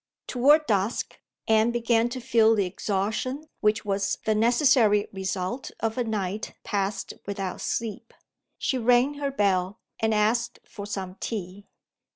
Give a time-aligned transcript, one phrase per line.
[0.25, 6.03] Toward dusk, Anne began to feel the exhaustion which was the necessary result of a
[6.03, 8.11] night passed without sleep.
[8.57, 11.67] She rang her bell, and asked for some tea.